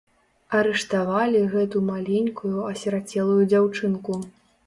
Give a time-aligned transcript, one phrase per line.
[0.59, 4.19] Арыштавалі гэту маленькую асірацелую дзяўчынку.